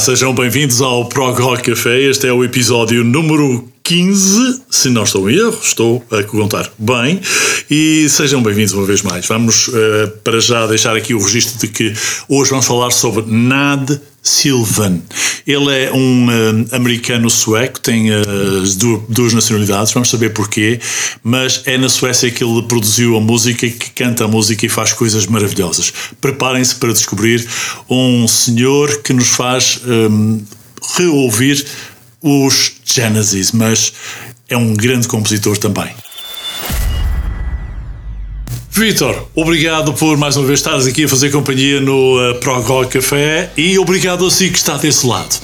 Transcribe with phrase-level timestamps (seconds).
[0.00, 2.00] Sejam bem-vindos ao Prog Rock Café.
[2.00, 7.20] Este é o episódio número 15, se não estou em erro, estou a contar bem.
[7.68, 9.26] E sejam bem-vindos uma vez mais.
[9.26, 9.72] Vamos uh,
[10.22, 11.92] para já deixar aqui o registro de que
[12.28, 15.00] hoje vamos falar sobre Nad Sylvan.
[15.44, 20.78] Ele é um uh, americano sueco, tem uh, duas nacionalidades, vamos saber porquê,
[21.20, 24.92] mas é na Suécia que ele produziu a música, que canta a música e faz
[24.92, 25.92] coisas maravilhosas.
[26.20, 27.44] Preparem-se para descobrir
[27.88, 30.40] um senhor que nos faz um,
[30.96, 31.66] reouvir
[32.22, 33.92] os Genesis, mas
[34.48, 35.90] é um grande compositor também.
[38.72, 43.50] Vitor, obrigado por mais uma vez estares aqui a fazer companhia no uh, Prog Café
[43.56, 45.38] e obrigado a si que está desse lado.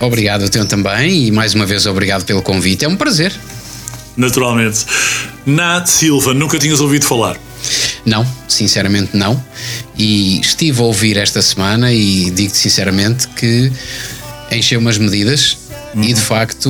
[0.00, 3.34] Obrigado a teu também e mais uma vez obrigado pelo convite, é um prazer.
[4.16, 4.86] Naturalmente.
[5.44, 7.36] Nat Silva, nunca tinhas ouvido falar?
[8.04, 9.42] Não, sinceramente não.
[9.96, 13.70] E estive a ouvir esta semana e digo-te sinceramente que
[14.50, 15.58] encheu umas medidas
[15.94, 16.02] uhum.
[16.02, 16.68] e de facto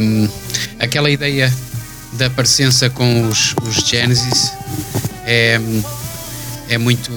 [0.00, 0.28] um,
[0.78, 1.52] aquela ideia
[2.14, 4.52] da parecença com os, os Genesis
[5.24, 5.60] é,
[6.68, 7.10] é, muito,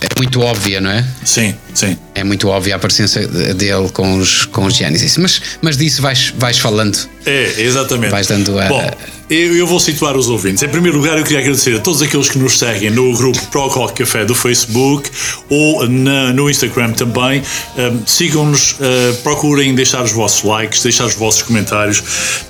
[0.00, 1.04] é muito óbvia, não é?
[1.24, 1.96] Sim, sim.
[2.14, 3.20] É muito óbvia a presença
[3.54, 5.16] dele com os, com os Genesis.
[5.16, 6.98] Mas, mas disso vais, vais falando.
[7.24, 8.10] É, exatamente.
[8.10, 8.68] Vais dando a.
[8.68, 8.90] Bom,
[9.32, 10.62] eu, eu, vou situar os ouvintes.
[10.62, 13.66] Em primeiro lugar, eu queria agradecer a todos aqueles que nos seguem no grupo Pro
[13.66, 15.10] Rock Café do Facebook
[15.48, 17.42] ou na, no Instagram também.
[17.78, 22.02] Um, Sigam-nos, uh, procurem deixar os vossos likes, deixar os vossos comentários.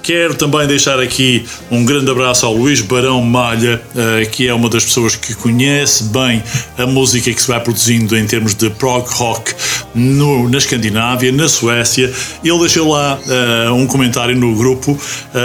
[0.02, 4.68] Quero também deixar aqui um grande abraço ao Luís Barão Malha, uh, que é uma
[4.68, 6.42] das pessoas que conhece bem
[6.76, 9.54] a música que se vai produzindo em termos de prog rock
[9.94, 12.12] no, na Escandinávia, na Suécia.
[12.42, 14.98] Ele deixou lá uh, um comentário no grupo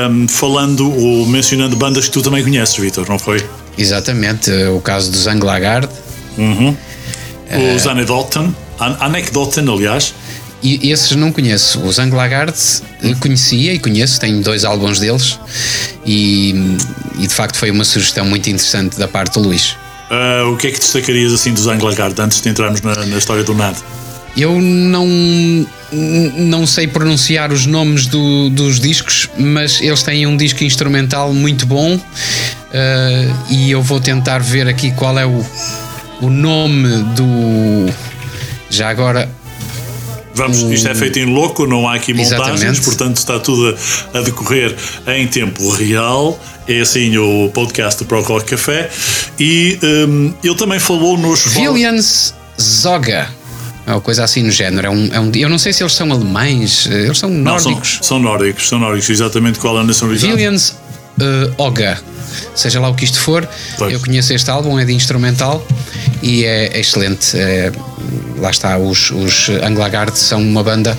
[0.09, 3.43] um, falando ou mencionando bandas que tu também conheces, Vitor, não foi?
[3.77, 5.89] Exatamente, o caso dos Anglagard.
[6.38, 6.69] Uhum.
[6.69, 10.13] Uh, Os Anecdoten, Anecdoten, aliás.
[10.63, 11.79] E esses não conheço.
[11.81, 12.57] Os Anglagard
[13.19, 15.39] conhecia e conheço, tenho dois álbuns deles
[16.03, 16.75] e,
[17.19, 19.77] e, de facto foi uma sugestão muito interessante da parte do Luís.
[20.09, 23.43] Uh, o que é que destacarias assim dos Anglagard antes de entrarmos na, na história
[23.43, 23.77] do NAD?
[24.37, 25.07] Eu não,
[25.91, 31.65] não sei pronunciar os nomes do, dos discos, mas eles têm um disco instrumental muito
[31.65, 31.99] bom uh,
[33.49, 35.43] e eu vou tentar ver aqui qual é o,
[36.21, 37.91] o nome do.
[38.69, 39.27] Já agora.
[40.35, 42.81] Vamos, isto é feito em louco, não há aqui montagens, Exatamente.
[42.81, 43.75] portanto está tudo
[44.13, 44.75] a, a, decorrer
[45.07, 46.39] em tempo real.
[46.67, 48.87] É assim o podcast do Proclock Café.
[49.39, 51.55] E um, ele também falou nos.
[51.55, 53.29] Williams Zoga
[53.87, 54.87] é uma coisa assim no género.
[54.87, 57.95] É um, é um, eu não sei se eles são alemães, eh, eles são nórdicos.
[57.95, 60.33] Não, são, são, nórdicos, são nórdicos, exatamente qual é a nacionalidade?
[60.33, 60.75] Williams
[61.21, 61.97] uh, Oga,
[62.53, 63.47] seja lá o que isto for.
[63.77, 63.93] Pois.
[63.93, 65.65] Eu conheço este álbum, é de instrumental
[66.21, 67.37] e é, é excelente.
[67.37, 67.71] É,
[68.37, 70.97] lá está, os, os Anglagard são uma banda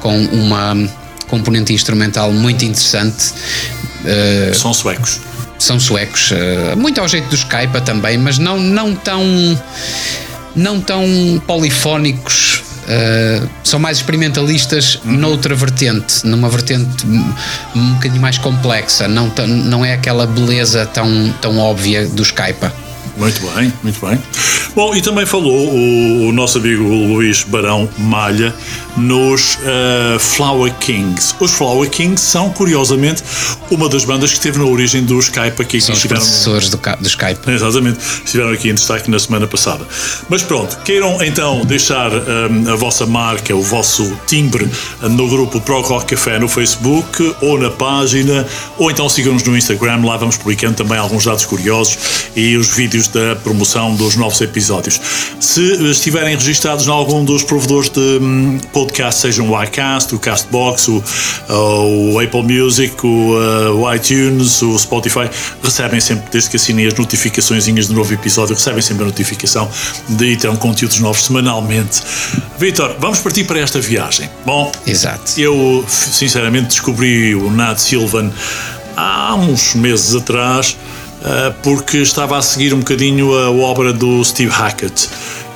[0.00, 0.76] com uma
[1.28, 3.32] componente instrumental muito interessante.
[4.02, 5.20] Uh, são suecos.
[5.56, 9.22] São suecos, uh, muito ao jeito dos Kaipa também, mas não, não tão
[10.54, 11.04] não tão
[11.46, 12.62] polifónicos.
[12.84, 15.12] Uh, são mais experimentalistas uhum.
[15.12, 17.06] noutra vertente, numa vertente
[17.74, 22.83] um bocadinho mais complexa, não, não é aquela beleza tão, tão óbvia do Skype.
[23.16, 24.18] Muito bem, muito bem.
[24.74, 28.52] Bom, e também falou o, o nosso amigo Luís Barão Malha
[28.96, 31.34] nos uh, Flower Kings.
[31.38, 33.22] Os Flower Kings são, curiosamente,
[33.70, 35.80] uma das bandas que esteve na origem do Skype aqui.
[35.80, 37.50] São os professores do, do Skype.
[37.50, 39.86] Exatamente, estiveram aqui em destaque na semana passada.
[40.28, 44.68] Mas pronto, queiram então deixar um, a vossa marca, o vosso timbre
[45.02, 48.44] no grupo Pro Rock Café no Facebook ou na página,
[48.76, 51.96] ou então sigam-nos no Instagram, lá vamos publicando também alguns dados curiosos
[52.34, 55.00] e os vídeos da promoção dos novos episódios.
[55.40, 55.60] Se
[55.90, 61.02] estiverem registados em algum dos provedores de um, podcast, sejam o iCast, o Castbox, o,
[62.12, 65.30] o Apple Music, o, uh, o, iTunes, o Spotify,
[65.62, 69.68] recebem sempre, desde que assinem as notificações de novo episódio, recebem sempre a notificação
[70.08, 72.02] de terão conteúdos novos semanalmente.
[72.58, 74.28] Vitor, vamos partir para esta viagem.
[74.44, 75.38] Bom, Exato.
[75.38, 78.30] eu sinceramente descobri o Nat Silvan
[78.96, 80.76] há uns meses atrás
[81.62, 85.08] porque estava a seguir um bocadinho a obra do Steve Hackett.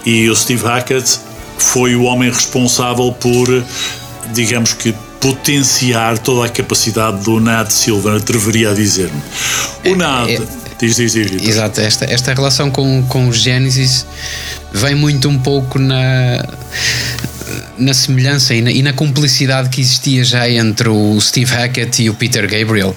[0.06, 1.20] E o Steve Hackett
[1.58, 3.64] foi o homem responsável por,
[4.32, 9.20] digamos que, potenciar toda a capacidade do Nad Silva, atreveria a dizer-me.
[9.84, 10.28] O é, Nad.
[10.28, 10.40] É, é,
[10.78, 11.48] diz, diz, diz, diz.
[11.48, 14.06] Exato, esta, esta relação com, com o Genesis
[14.72, 16.44] vem muito um pouco na
[17.78, 22.10] na semelhança e na, e na, cumplicidade que existia já entre o Steve Hackett e
[22.10, 22.94] o Peter Gabriel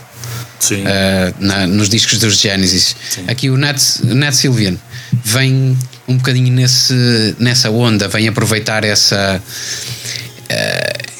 [0.72, 2.96] uh, na, nos discos dos Genesis.
[3.10, 3.24] Sim.
[3.28, 4.78] Aqui o Nat, Nat Sylvian
[5.24, 5.78] vem
[6.08, 9.42] um bocadinho nesse, nessa onda, vem aproveitar essa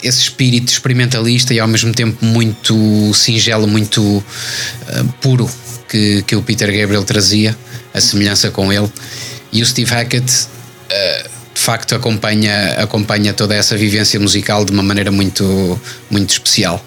[0.04, 5.50] esse espírito experimentalista e ao mesmo tempo muito singelo, muito uh, puro
[5.88, 7.56] que, que o Peter Gabriel trazia,
[7.94, 8.90] a semelhança com ele.
[9.52, 14.84] E o Steve Hackett uh, de facto acompanha, acompanha toda essa vivência musical de uma
[14.84, 15.80] maneira muito,
[16.10, 16.84] muito especial.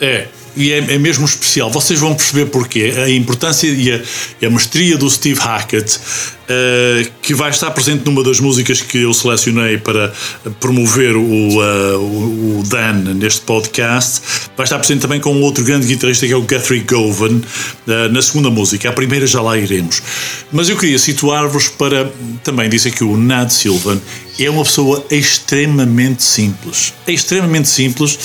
[0.00, 0.26] É,
[0.56, 1.70] e é, é, mesmo especial.
[1.70, 2.92] Vocês vão perceber porquê.
[2.96, 4.02] A importância e a,
[4.40, 5.98] e a mestria do Steve Hackett,
[6.46, 10.12] uh, que vai estar presente numa das músicas que eu selecionei para
[10.60, 14.20] promover o, uh, o, Dan neste podcast,
[14.56, 18.22] vai estar presente também com outro grande guitarrista que é o Guthrie Govan, uh, na
[18.22, 18.88] segunda música.
[18.88, 20.02] A primeira já lá iremos.
[20.52, 22.10] Mas eu queria situar-vos para
[22.42, 23.98] também dizer que o Nad Silvan
[24.38, 26.92] é uma pessoa extremamente simples.
[27.06, 28.18] É extremamente simples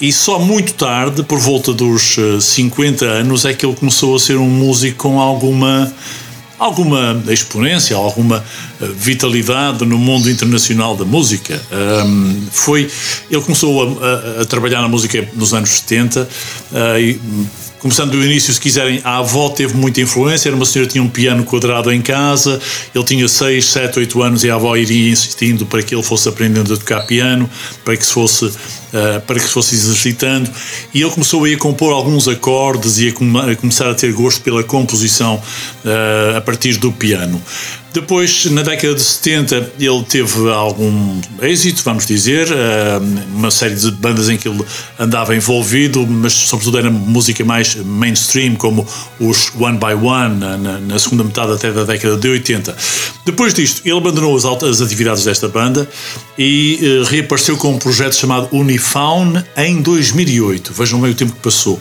[0.00, 4.18] e só muito tarde, por volta dos 50 eh, anos, é que ele começou a
[4.18, 5.92] ser um músico com alguma
[6.58, 8.44] alguma exponência, alguma
[8.80, 11.60] eh, vitalidade no mundo internacional da música.
[12.06, 12.90] Um, foi,
[13.30, 16.26] ele começou a, a, a, trabalhar na música nos anos 70 uh,
[16.74, 17.20] eh, e
[17.84, 20.48] começando do início, se quiserem, a avó teve muita influência.
[20.48, 22.58] Era uma senhora que tinha um piano quadrado em casa,
[22.94, 26.26] ele tinha 6, 7, 8 anos e a avó iria insistindo para que ele fosse
[26.26, 27.48] aprendendo a tocar piano,
[27.84, 28.50] para que se fosse,
[28.94, 30.50] uh, para que se fosse exercitando.
[30.94, 34.62] E ele começou a, compor alguns acordes e a, a começar a ter gosto pela
[34.62, 37.42] composição uh, a partir do piano.
[37.94, 42.98] Depois, na década de 70, ele teve algum êxito, vamos dizer, eh,
[43.32, 44.64] uma série de bandas em que ele
[44.98, 48.84] andava envolvido, mas sobretudo era música mais mainstream, como
[49.20, 50.40] os One by One,
[50.88, 52.76] na, segunda metade até da década de 80.
[53.24, 55.88] Depois disto, ele abandonou as, atividades desta banda
[56.36, 58.48] e reapareceu com um projeto chamado
[58.84, 60.72] Unifaun em 2008.
[60.74, 61.80] Vejam bem o tempo que passou.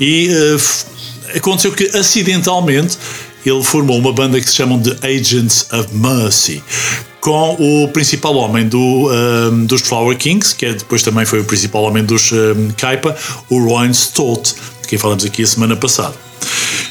[0.00, 2.96] E uh, aconteceu que acidentalmente
[3.44, 6.62] ele formou uma banda que se chamam The Agents of Mercy,
[7.20, 11.44] com o principal homem do, um, dos Flower Kings, que é, depois também foi o
[11.44, 13.16] principal homem dos um, Kaipa,
[13.48, 16.14] o Ryan Stott, de quem falamos aqui a semana passada.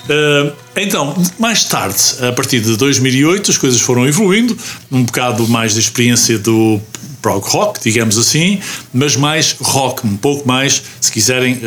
[0.07, 4.57] Uh, então, mais tarde, a partir de 2008, as coisas foram evoluindo,
[4.91, 6.79] um bocado mais da experiência do
[7.21, 8.59] prog rock, digamos assim,
[8.93, 11.59] mas mais rock, um pouco mais, se quiserem,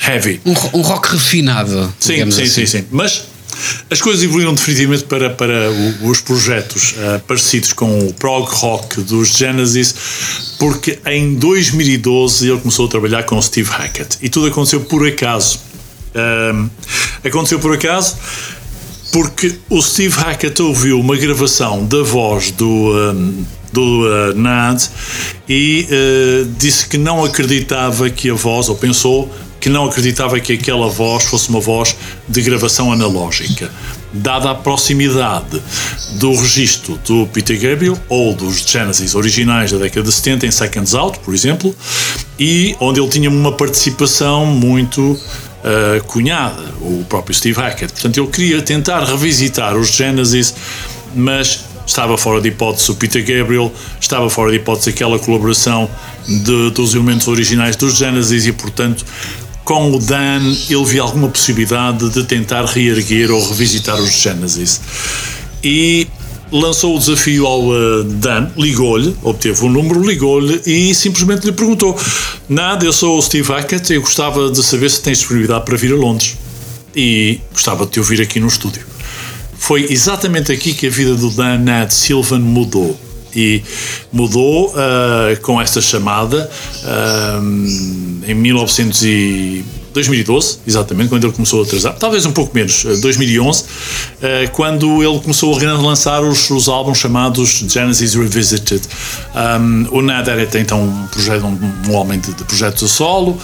[0.00, 0.40] heavy.
[0.44, 1.92] Um, um, rock refinado.
[1.98, 2.46] Sim, sim, assim.
[2.46, 2.84] sim, sim.
[2.90, 3.24] Mas
[3.90, 5.70] as coisas evoluíram definitivamente para, para
[6.02, 9.94] os projetos uh, parecidos com o prog rock dos Genesis,
[10.58, 15.60] porque em 2012 ele começou a trabalhar com Steve Hackett e tudo aconteceu por acaso.
[16.14, 16.70] Uh,
[17.24, 18.16] aconteceu por acaso
[19.12, 24.82] porque o Steve Hackett ouviu uma gravação da voz do, um, do uh, Nad
[25.48, 29.32] e uh, disse que não acreditava que a voz, ou pensou
[29.62, 31.96] que não acreditava que aquela voz fosse uma voz
[32.28, 33.70] de gravação analógica.
[34.12, 35.62] Dada a proximidade
[36.14, 40.94] do registro do Peter Gabriel ou dos Genesis originais da década de 70 em Seconds
[40.94, 41.74] Out, por exemplo,
[42.40, 47.92] e onde ele tinha uma participação muito uh, cunhada, o próprio Steve Hackett.
[47.92, 50.54] Portanto, ele queria tentar revisitar os Genesis,
[51.14, 55.88] mas estava fora de hipótese o Peter Gabriel, estava fora de hipótese aquela colaboração
[56.26, 59.04] de, dos elementos originais dos Genesis e, portanto,
[59.64, 64.80] com o Dan ele via alguma possibilidade de tentar reerguer ou revisitar os Genesis.
[65.62, 66.06] E
[66.50, 71.52] lançou o desafio ao uh, Dan, ligou-lhe, obteve o um número, ligou-lhe e simplesmente lhe
[71.52, 71.98] perguntou:
[72.48, 75.92] Nada, eu sou o Steve Hackett e gostava de saber se tens disponibilidade para vir
[75.92, 76.36] a Londres.
[76.94, 78.91] E gostava de te ouvir aqui no estúdio.
[79.62, 82.98] Foi exatamente aqui que a vida do Dan Nad Silvan mudou.
[83.32, 83.62] E
[84.12, 86.50] mudou uh, com esta chamada
[86.82, 92.84] uh, em 1900 e 2012, exatamente, quando ele começou a atrasar, talvez um pouco menos,
[93.00, 93.66] 2011, uh,
[94.52, 98.82] quando ele começou a relançar os, os álbuns chamados Genesis Revisited.
[99.34, 101.58] Um, o Ned era então um, projeto, um,
[101.88, 103.38] um homem de, de, projetos a solo, uh,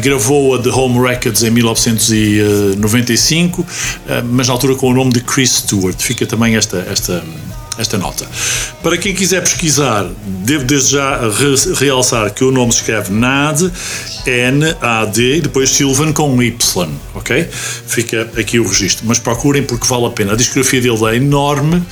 [0.00, 3.66] gravou a The Home Records em 1995, uh,
[4.30, 5.96] mas na altura com o nome de Chris Stewart.
[5.98, 7.22] Fica também esta, esta
[7.78, 8.26] esta nota.
[8.82, 10.06] Para quem quiser pesquisar,
[10.44, 13.70] devo desde já re realçar que o nome se escreve NAD,
[14.26, 17.48] N-A-D, e depois Silvan com um Y, ok?
[17.86, 19.06] Fica aqui o registro.
[19.06, 20.32] Mas procurem porque vale a pena.
[20.32, 21.82] A discografia dele é enorme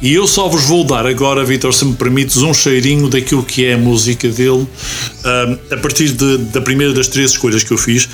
[0.00, 3.64] e eu só vos vou dar agora, Vitor, se me permites, um cheirinho daquilo que
[3.64, 7.78] é a música dele, um, a partir de, da primeira das três escolhas que eu
[7.78, 8.08] fiz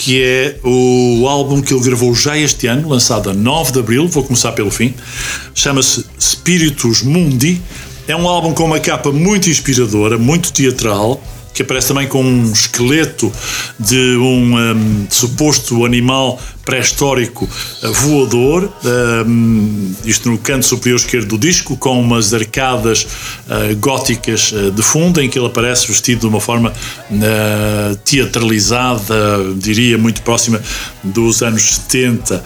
[0.00, 4.08] que é o álbum que ele gravou já este ano, lançado a 9 de Abril,
[4.08, 4.94] vou começar pelo fim,
[5.54, 7.60] chama-se Spiritus Mundi,
[8.08, 11.22] é um álbum com uma capa muito inspiradora, muito teatral,
[11.54, 13.32] que aparece também com um esqueleto
[13.78, 17.48] de um, um suposto animal pré-histórico
[17.82, 18.72] uh, voador,
[19.26, 24.82] um, isto no canto superior esquerdo do disco, com umas arcadas uh, góticas uh, de
[24.82, 26.72] fundo, em que ele aparece vestido de uma forma
[28.04, 29.14] teatralizada,
[29.56, 30.60] diria muito próxima
[31.02, 32.42] dos anos 70.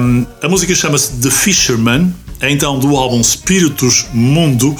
[0.00, 4.76] Um, a música chama-se The Fisherman, é então do álbum Spiritus Mundo,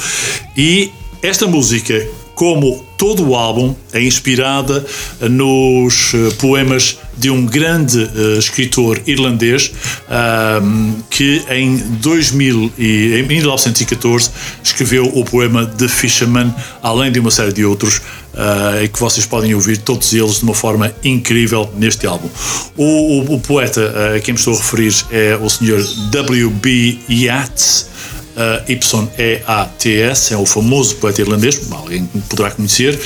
[0.57, 0.91] e
[1.23, 4.85] esta música como todo o álbum é inspirada
[5.21, 9.73] nos eh, poemas de um grande uh, escritor irlandês
[10.09, 14.31] uh, que em 2000 e, em 1914
[14.63, 19.55] escreveu o poema The Fisherman, além de uma série de outros uh, que vocês podem
[19.55, 22.29] ouvir todos eles de uma forma incrível neste álbum.
[22.77, 25.85] O, o, o poeta a quem me estou a referir é o Sr.
[26.11, 26.99] W.B.
[27.09, 27.95] Yeats
[28.37, 32.99] uh, Y-E-A-T-S, é o famoso poeta irlandês, alguém poderá conhecer,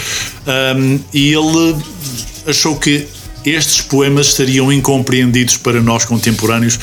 [0.77, 1.77] um, e ele
[2.47, 3.07] achou que
[3.45, 6.79] estes poemas estariam incompreendidos para nós contemporâneos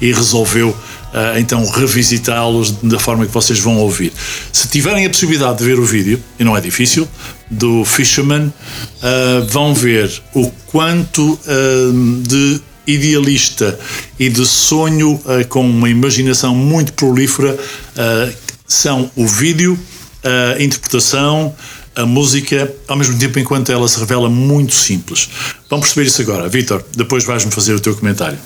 [0.00, 4.12] e resolveu uh, então revisitá-los da forma que vocês vão ouvir.
[4.52, 7.08] Se tiverem a possibilidade de ver o vídeo, e não é difícil,
[7.50, 13.78] do Fisherman, uh, vão ver o quanto uh, de idealista
[14.18, 18.34] e de sonho uh, com uma imaginação muito prolífera uh,
[18.66, 19.78] são o vídeo,
[20.22, 21.52] a interpretação,
[21.96, 25.28] a música, ao mesmo tempo enquanto ela se revela muito simples.
[25.68, 26.48] Vamos perceber isso agora.
[26.48, 28.38] Vitor, depois vais-me fazer o teu comentário.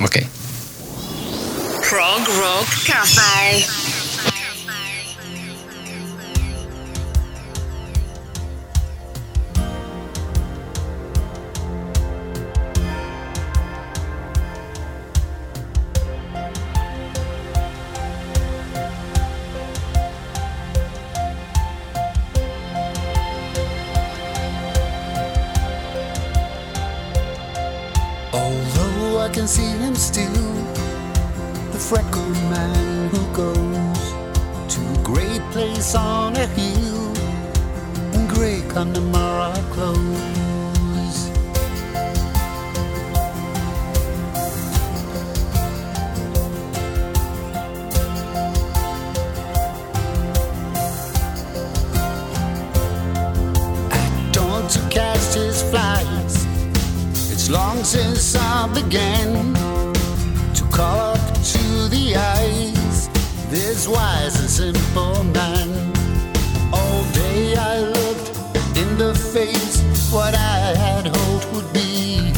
[0.00, 0.26] Ok.
[1.88, 3.66] Prog Rock Café.
[29.28, 30.52] Can see him still.
[31.72, 34.12] The freckled man who goes
[34.74, 37.14] to a great place on a hill
[38.14, 40.25] in grey Connemara clothes.
[57.48, 59.54] It's long since I began
[60.54, 63.08] to call up to the eyes
[63.50, 65.68] this wise and simple man.
[66.72, 68.28] All day I looked
[68.76, 69.76] in the face
[70.12, 72.32] what I had hoped would be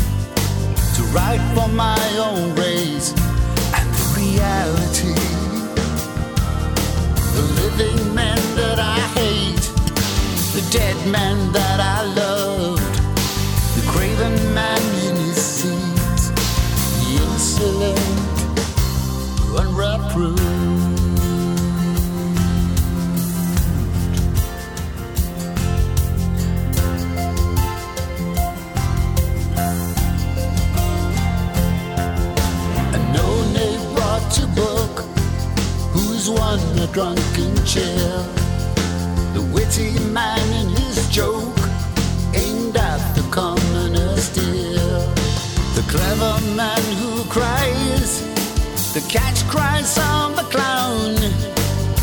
[0.96, 3.14] to write for my own race
[3.76, 5.14] and the reality.
[7.36, 9.64] The living man that I hate,
[10.52, 12.47] the dead man that I love
[36.98, 38.26] drunken chair,
[39.34, 40.37] the witty man
[49.08, 51.14] catch cries of the clown,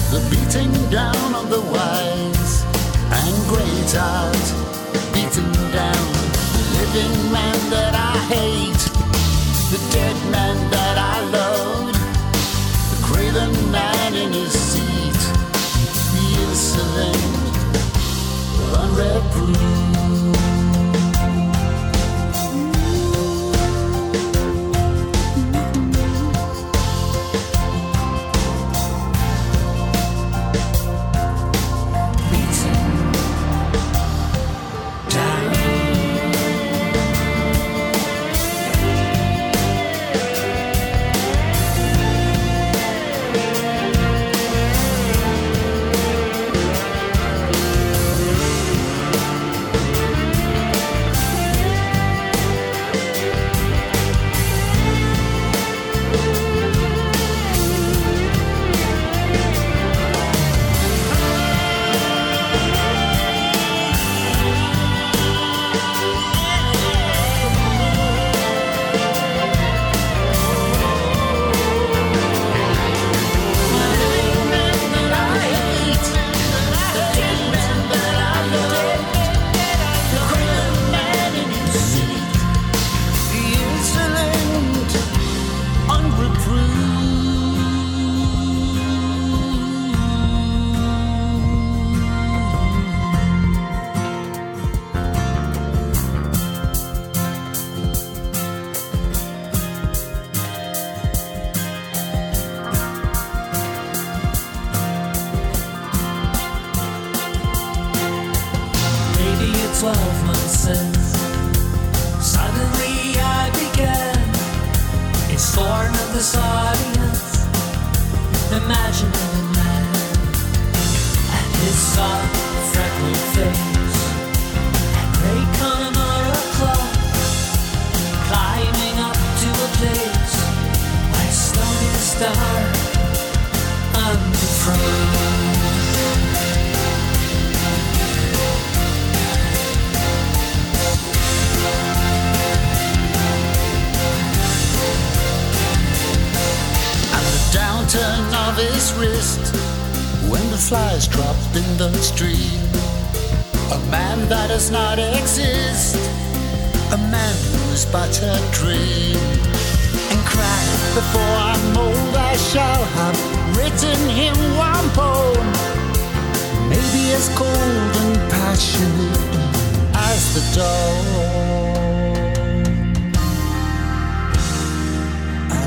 [0.10, 2.66] the beating down of the wise.
[3.12, 4.46] And great art,
[5.14, 6.08] beaten down.
[6.56, 8.84] The living man that I hate,
[9.70, 11.96] the dead man that I loved,
[12.92, 15.22] the craven man in his seat,
[16.14, 17.22] the insolent,
[18.82, 19.85] unreproved.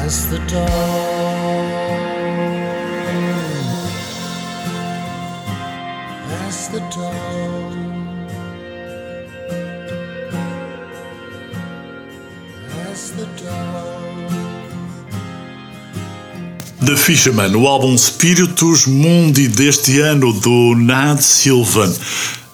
[0.09, 0.65] As the dawn.
[6.73, 8.27] the dawn.
[12.91, 14.29] As the dawn.
[16.81, 21.95] The Fisherman, o álbum Spiritus Mundi deste ano do Nad Silvan.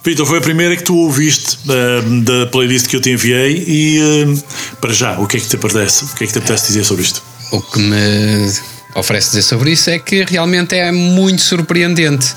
[0.03, 4.01] Vitor, foi a primeira que tu ouviste uh, da playlist que eu te enviei e
[4.01, 4.43] uh,
[4.81, 6.07] para já, o que é que te apetece?
[6.07, 7.34] O que é que te apetece dizer sobre isto?
[7.51, 8.53] O que me
[8.95, 12.35] oferece dizer sobre isso é que realmente é muito surpreendente,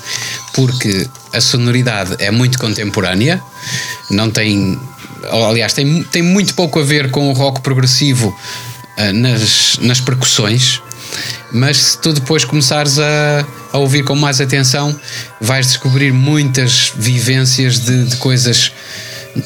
[0.52, 3.42] porque a sonoridade é muito contemporânea,
[4.10, 4.78] não tem.
[5.30, 8.28] Aliás, tem, tem muito pouco a ver com o rock progressivo
[8.98, 10.80] uh, nas, nas percussões,
[11.52, 14.98] mas se tu depois começares a, a ouvir com mais atenção,
[15.40, 18.72] vais descobrir muitas vivências de, de coisas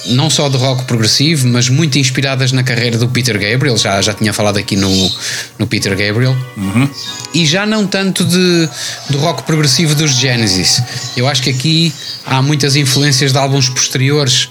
[0.07, 3.77] não só de rock progressivo, mas muito inspiradas na carreira do Peter Gabriel.
[3.77, 5.13] Já, já tinha falado aqui no,
[5.59, 6.37] no Peter Gabriel.
[6.57, 6.89] Uhum.
[7.35, 8.69] E já não tanto de,
[9.11, 10.83] do rock progressivo dos Genesis.
[11.17, 11.93] Eu acho que aqui
[12.25, 14.51] há muitas influências de álbuns posteriores uh,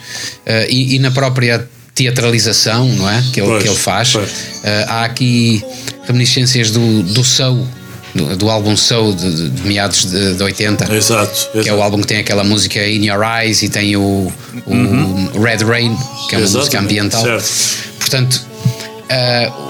[0.70, 3.24] e, e, na própria teatralização não é?
[3.34, 4.16] que, ele, pois, que ele faz.
[4.16, 4.22] Uh,
[4.88, 5.64] há aqui
[6.06, 7.68] reminiscências do, do Soul
[8.14, 10.94] do, do álbum Soul de, de meados de, de 80.
[10.94, 13.96] Exato, exato, Que é o álbum que tem aquela música In Your Eyes e tem
[13.96, 14.32] o,
[14.66, 15.32] o uhum.
[15.42, 15.96] Red Rain,
[16.30, 17.24] que é uma música ambiental.
[17.24, 17.92] Certo.
[18.00, 18.42] Portanto,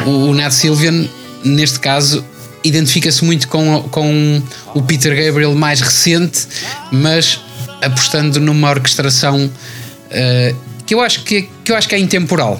[0.05, 1.07] uh, o Nat Sylvian,
[1.43, 2.23] neste caso,
[2.63, 4.41] identifica-se muito com, com
[4.73, 6.47] o Peter Gabriel mais recente,
[6.91, 7.39] mas
[7.81, 12.59] apostando numa orquestração uh, que, eu acho que, que eu acho que é intemporal.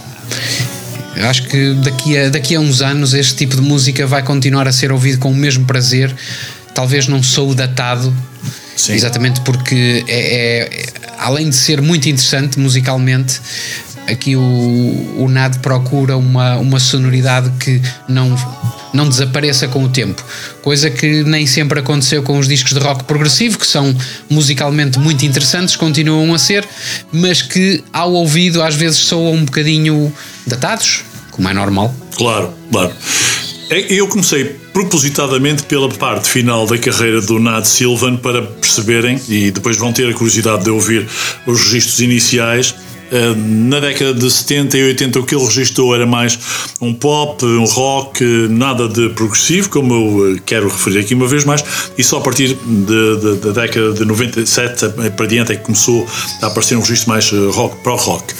[1.16, 4.68] Eu acho que daqui a, daqui a uns anos este tipo de música vai continuar
[4.68, 6.14] a ser ouvido com o mesmo prazer.
[6.74, 8.16] Talvez não sou datado,
[8.76, 8.94] Sim.
[8.94, 10.86] exatamente porque é, é,
[11.18, 13.40] além de ser muito interessante musicalmente,
[14.12, 18.36] aqui o, o NAD procura uma, uma sonoridade que não,
[18.94, 20.24] não desapareça com o tempo,
[20.62, 23.96] coisa que nem sempre aconteceu com os discos de rock progressivo, que são
[24.30, 26.68] musicalmente muito interessantes, continuam a ser,
[27.12, 30.14] mas que ao ouvido às vezes soam um bocadinho
[30.46, 31.96] datados, como é normal.
[32.16, 32.94] Claro, claro.
[33.70, 34.44] É, eu comecei
[34.74, 40.10] propositadamente pela parte final da carreira do Nad Silvan para perceberem, e depois vão ter
[40.10, 41.08] a curiosidade de ouvir
[41.46, 42.76] os registros iniciais
[43.36, 46.40] na década de 70 e 80 o que ele registrou era mais
[46.80, 51.44] um pop, um rock, nada de progressivo, como eu eh, quero referir aqui uma vez
[51.44, 51.64] mais,
[51.98, 56.08] e só a partir da década de 97 para diante é que começou
[56.42, 58.34] a aparecer um registro mais eh, rock, pro-rock.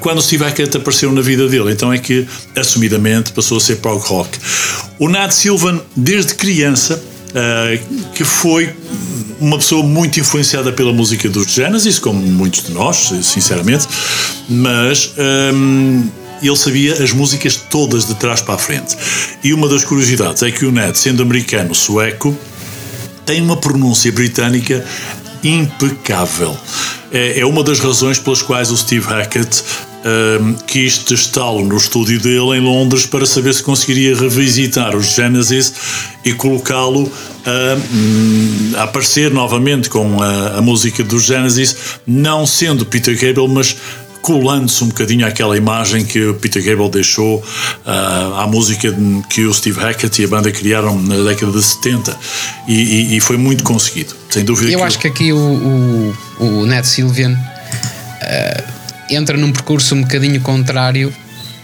[0.00, 3.76] Quando o Steve Hackett apareceu na vida dele, então é que assumidamente passou a ser
[3.76, 4.38] prog-rock.
[4.98, 7.00] O Nat Silvan, desde criança,
[8.14, 8.70] que foi
[9.40, 13.86] uma pessoa muito influenciada pela música dos Genesis, como muitos de nós, sinceramente,
[14.48, 15.12] mas
[15.54, 16.08] hum,
[16.42, 18.96] ele sabia as músicas todas de trás para a frente.
[19.42, 22.36] E uma das curiosidades é que o Ned, sendo americano sueco,
[23.24, 24.84] tem uma pronúncia britânica
[25.42, 26.56] impecável.
[27.12, 29.62] É, é uma das razões pelas quais o Steve Hackett
[30.04, 35.72] um, quis testá-lo no estúdio dele em Londres para saber se conseguiria revisitar os Genesis
[36.24, 37.10] e colocá-lo
[37.44, 43.76] a, a, aparecer novamente com a, a música dos Genesis, não sendo Peter Gabriel, mas
[44.20, 48.94] colando-se um bocadinho àquela imagem que o Peter Gabriel deixou uh, à música
[49.30, 52.16] que o Steve Hackett e a banda criaram na década de 70
[52.66, 54.70] e, e, e foi muito conseguido, sem dúvida.
[54.70, 58.77] Eu que acho que aqui o, o, o Ned Sylvian uh,
[59.10, 61.12] entra num percurso um bocadinho contrário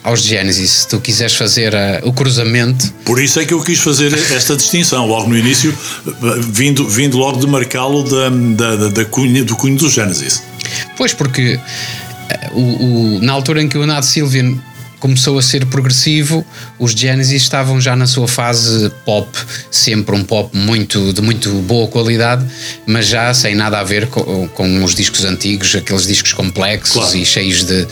[0.03, 2.93] aos Genesis, se tu quiseres fazer a, o cruzamento.
[3.07, 5.75] Por isso é que eu quis fazer esta distinção, logo no início,
[6.51, 10.43] vindo, vindo logo de marcá-lo da, da, da cunha, do cunho dos Genesis.
[10.97, 11.59] Pois, porque
[12.29, 14.59] eh, o, o, na altura em que o Nat Sylvian
[15.05, 16.43] começou a ser progressivo,
[16.79, 19.29] os Genesis estavam já na sua fase pop,
[19.71, 22.43] sempre um pop muito, de muito boa qualidade,
[22.87, 27.17] mas já sem nada a ver com, com os discos antigos, aqueles discos complexos claro.
[27.19, 27.87] e cheios de,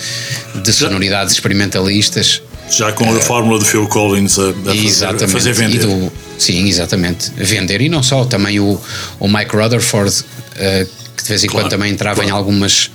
[0.63, 2.41] de sonoridades experimentalistas.
[2.71, 5.81] Já com a fórmula de Phil Collins a, a fazer, a fazer vender.
[5.81, 7.31] Do, sim, exatamente.
[7.37, 8.81] Vender e não só, também o,
[9.21, 12.31] o Mike Rutherford, uh, que de vez em claro, quando também entrava claro.
[12.31, 12.91] em algumas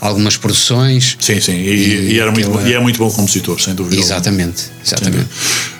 [0.00, 1.16] algumas produções.
[1.20, 4.00] Sim, sim, e, e, e era muito, e é muito bom compositor, sem dúvida.
[4.00, 5.28] Exatamente, exatamente.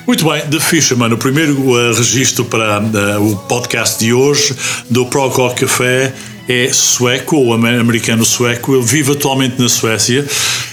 [0.07, 4.55] Muito bem, The Fisherman, o primeiro uh, registro para uh, o podcast de hoje
[4.89, 6.13] do Pro Café
[6.49, 10.27] é sueco, ou americano sueco, ele vive atualmente na Suécia.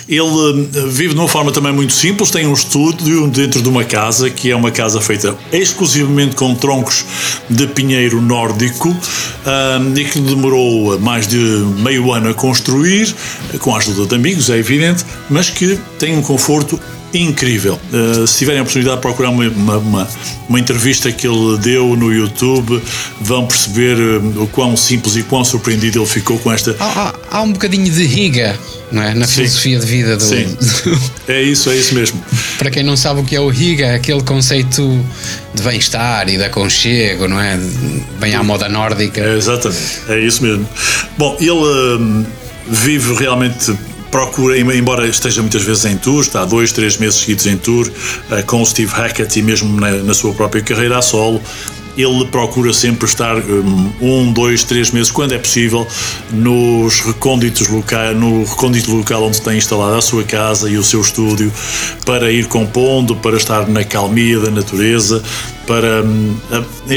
[0.07, 3.83] Ele eh, vive de uma forma também muito simples, tem um estúdio dentro de uma
[3.83, 7.05] casa, que é uma casa feita exclusivamente com troncos
[7.49, 13.13] de pinheiro nórdico, um, e que demorou mais de meio ano a construir,
[13.59, 16.79] com a ajuda de amigos, é evidente, mas que tem um conforto
[17.13, 17.79] incrível.
[17.91, 20.07] Uh, se tiverem a oportunidade de procurar uma, uma,
[20.49, 22.81] uma, entrevista que ele deu no YouTube,
[23.21, 26.75] vão perceber uh, o quão simples e quão surpreendido ele ficou com esta.
[26.79, 28.57] Há, há, há um bocadinho de riga,
[28.91, 29.13] não é?
[29.13, 29.35] Na Sim.
[29.35, 30.23] filosofia de vida do.
[30.23, 30.57] Sim.
[31.27, 32.23] é isso, é isso mesmo.
[32.57, 35.05] Para quem não sabe o que é o riga, aquele conceito
[35.53, 37.57] de bem-estar e de aconchego, não é?
[38.19, 39.21] Bem à moda nórdica.
[39.21, 40.67] É, exatamente, é isso mesmo.
[41.17, 42.25] Bom, ele uh,
[42.69, 43.73] vive realmente
[44.11, 48.45] procura, embora esteja muitas vezes em tour, está dois, três meses seguidos em tour, uh,
[48.45, 51.41] com o Steve Hackett e mesmo na, na, sua própria carreira a solo,
[51.97, 55.85] ele procura sempre estar um, um, dois, três meses, quando é possível,
[56.31, 61.01] nos recônditos locais, no recôndito local onde tem instalado a sua casa e o seu
[61.01, 61.51] estúdio,
[62.05, 65.23] para ir compondo, para estar na calmia da natureza,
[65.67, 66.35] para um,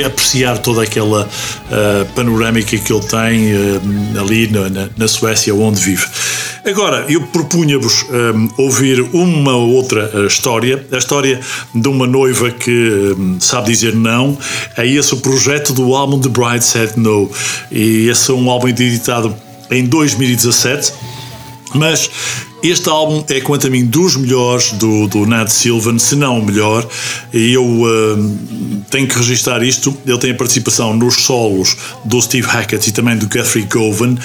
[0.07, 6.07] apreciar toda aquela uh, panorâmica que ele tem uh, ali na, na, Suécia onde vive.
[6.65, 11.41] Agora, eu propunha-vos um, ouvir uma outra uh, história, a história
[11.75, 14.39] de uma noiva que um, sabe dizer não.
[14.77, 17.31] É esse o projeto do álbum The Bride Said No.
[17.73, 19.35] E esse é um álbum editado
[19.71, 20.93] em 2017.
[21.75, 22.11] Mas
[22.63, 26.45] este álbum é, quanto a mim, dos melhores do, do Nat Sylvan, se não o
[26.45, 26.87] melhor,
[27.33, 29.97] e eu uh, tenho que registrar isto.
[30.07, 34.17] Ele tem a participação nos solos do Steve Hackett e também do Guthrie Govan,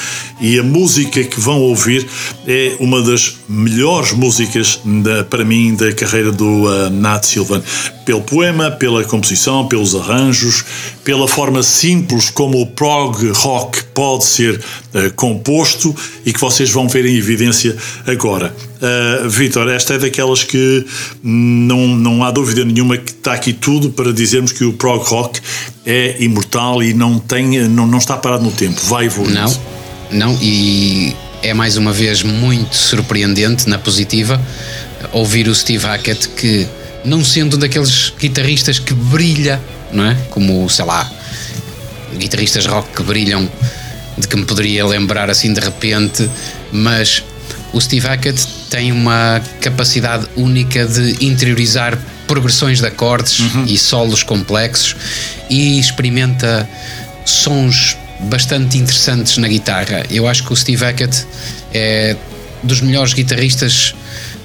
[0.42, 2.06] e a música que vão ouvir
[2.46, 7.62] é uma das melhores músicas da, para mim da carreira do uh, Nat Sylvan.
[8.06, 10.64] Pelo poema, pela composição, pelos arranjos,
[11.04, 16.88] pela forma simples como o prog rock pode ser uh, composto e que vocês vão
[16.88, 18.54] ver em evidência agora.
[18.76, 20.86] Uh, Vitor, esta é daquelas que
[21.24, 25.40] não, não há dúvida nenhuma que está aqui tudo para dizermos que o prog rock
[25.86, 29.34] é imortal e não, tem, não, não está parado no tempo, vai evoluir.
[29.34, 29.62] Não,
[30.12, 34.42] não, e é mais uma vez muito surpreendente na positiva
[35.14, 36.68] ouvir o Steve Hackett que,
[37.06, 40.16] não sendo daqueles guitarristas que brilha, não é?
[40.30, 41.10] Como, sei lá,
[42.18, 43.50] guitarristas rock que brilham,
[44.18, 46.30] de que me poderia lembrar assim de repente,
[46.72, 47.24] mas
[47.74, 51.98] o Steve Hackett tem uma capacidade única de interiorizar
[52.28, 53.66] progressões de acordes uhum.
[53.66, 54.96] e solos complexos
[55.50, 56.68] e experimenta
[57.26, 60.06] sons bastante interessantes na guitarra.
[60.10, 61.26] Eu acho que o Steve Hackett
[61.74, 62.16] é
[62.64, 63.94] dos melhores guitarristas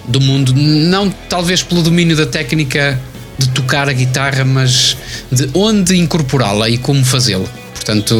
[0.08, 3.00] do mundo, não talvez pelo domínio da técnica
[3.38, 4.96] de tocar a guitarra, mas
[5.30, 7.48] de onde incorporá-la e como fazê-lo.
[7.80, 8.14] Portanto,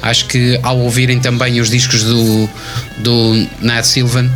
[0.00, 2.48] acho que ao ouvirem também os discos do,
[2.98, 4.30] do Nat Sylvan,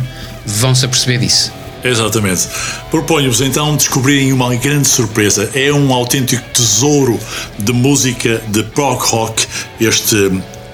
[0.45, 1.51] vão-se aperceber disso.
[1.83, 2.47] Exatamente.
[2.91, 5.49] Proponho-vos então descobrirem uma grande surpresa.
[5.55, 7.19] É um autêntico tesouro
[7.57, 9.47] de música de prog rock,
[9.81, 10.15] este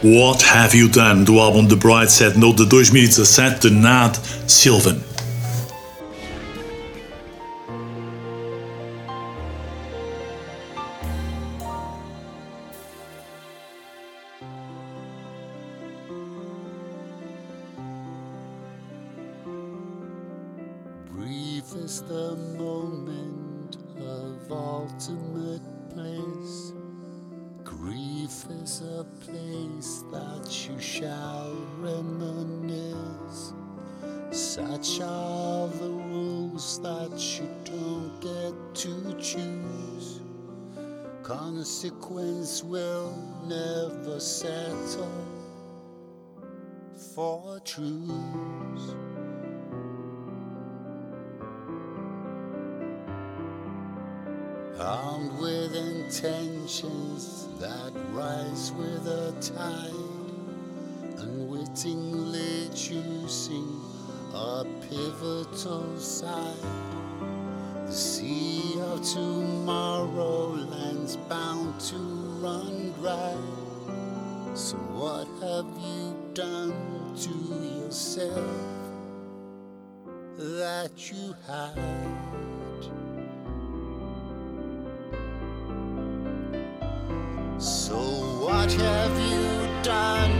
[0.04, 4.98] What Have You Done, do álbum The Bride Said No de 2017 de Nad Sylvan.
[47.65, 48.95] truths.
[54.80, 59.91] Armed with intentions that rise with the tide,
[61.17, 63.82] unwittingly choosing
[64.34, 66.54] a pivotal side.
[67.88, 73.36] The sea of tomorrow lands bound to run dry.
[74.54, 77.05] So what have you done?
[77.17, 77.30] to
[77.63, 78.75] yourself
[80.38, 81.80] that you had.
[87.58, 90.34] So, what have you done?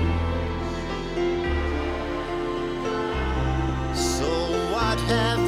[3.96, 4.30] So,
[4.74, 5.45] what have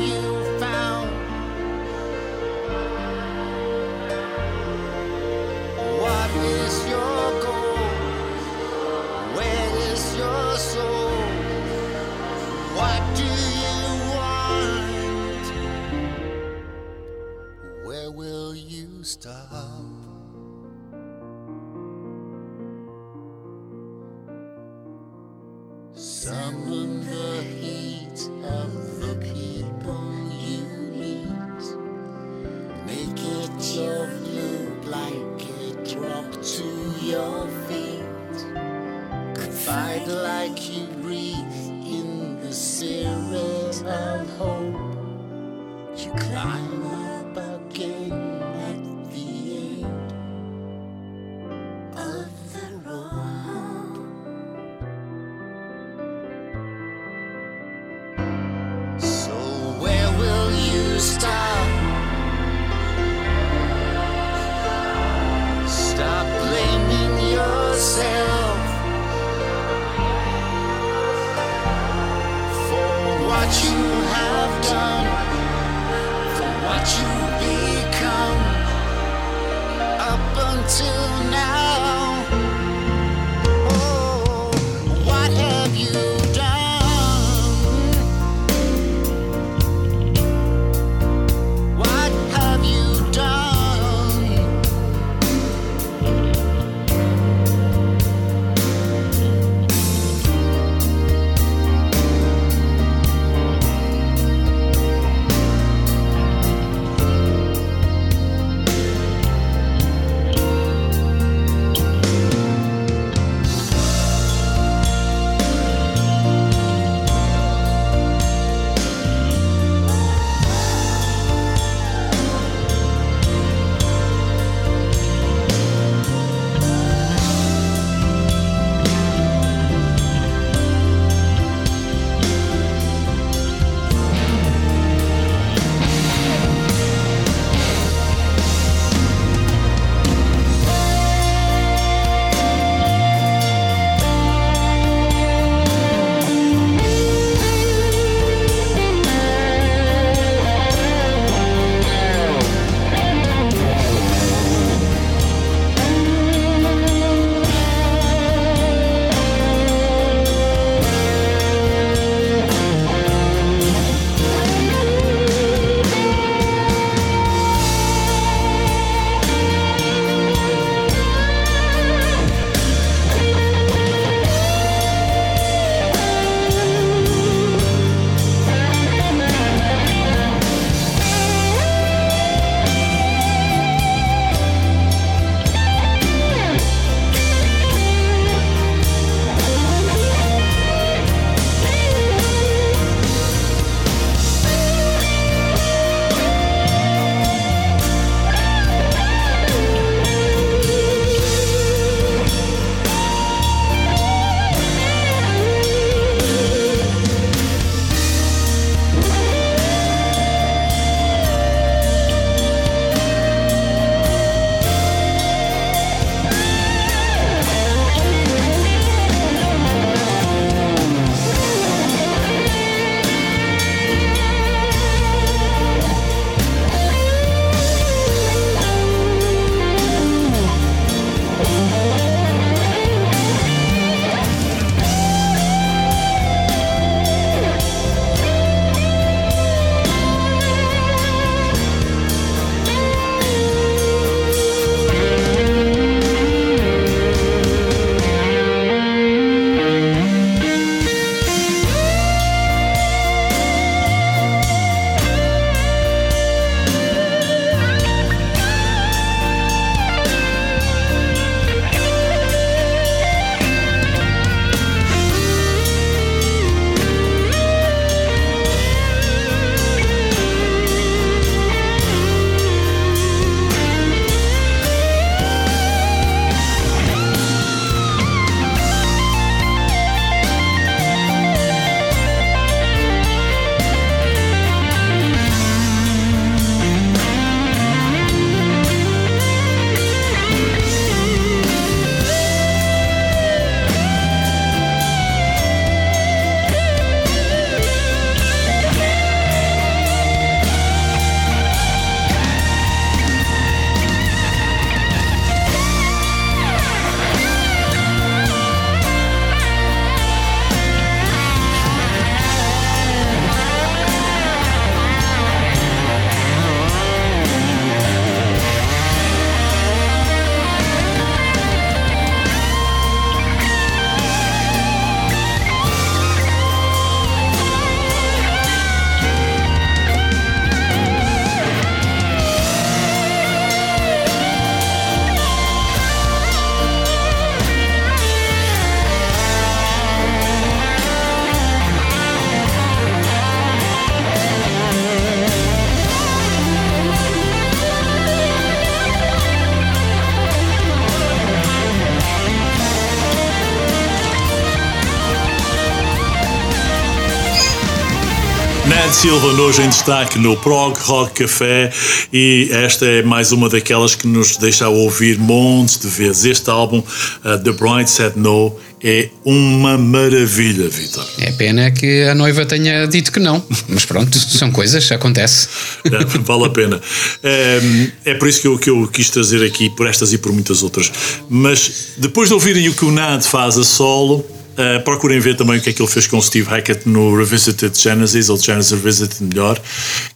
[358.87, 361.69] Ned Silva hoje em destaque no Prog Rock Café
[362.13, 366.23] e esta é mais uma daquelas que nos deixa ouvir montes de vezes.
[366.23, 371.05] Este álbum, uh, The Bride Said No, é uma maravilha, Vitor.
[371.19, 375.49] É pena que a noiva tenha dito que não, mas pronto, são coisas, acontece.
[375.83, 376.79] É, vale a pena.
[377.21, 377.59] É,
[378.05, 380.63] é por isso que eu, que eu quis trazer aqui, por estas e por muitas
[380.63, 380.89] outras.
[381.29, 384.25] Mas depois de ouvirem o que o Nad faz a solo,
[384.57, 387.15] Uh, procurem ver também o que é que ele fez com o Steve Hackett no
[387.15, 389.61] Revisited Genesis, ou Genesis Revisited melhor.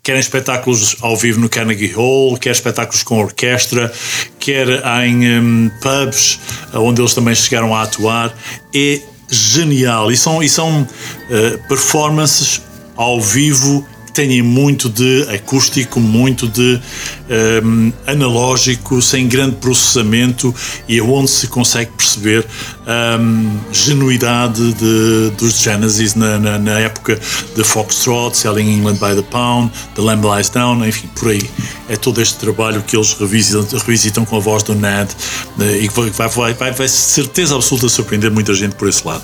[0.02, 3.94] Querem espetáculos ao vivo no Carnegie Hall, quer espetáculos com orquestra,
[4.40, 4.68] quer
[5.06, 6.40] em um, pubs,
[6.74, 8.36] onde eles também chegaram a atuar.
[8.74, 9.00] É
[9.30, 12.62] genial e são, e são uh, performances
[12.96, 16.80] ao vivo têm muito de acústico, muito de
[17.64, 20.54] um, analógico, sem grande processamento
[20.88, 22.46] e é onde se consegue perceber
[23.20, 27.20] um, genuidade de, dos Genesis na, na, na, época
[27.56, 31.50] de Foxtrot, Selling England by the Pound, The Lamb Lies Down, enfim, por aí.
[31.90, 35.10] É todo este trabalho que eles revisitam, revisitam com a voz do Ned
[35.58, 39.24] né, e que vai, vai, vai, vai certeza absoluta surpreender muita gente por esse lado.